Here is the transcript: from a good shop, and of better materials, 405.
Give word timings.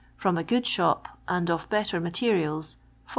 from 0.17 0.35
a 0.35 0.43
good 0.43 0.65
shop, 0.65 1.07
and 1.27 1.47
of 1.51 1.69
better 1.69 1.99
materials, 1.99 2.77
405. 3.05 3.09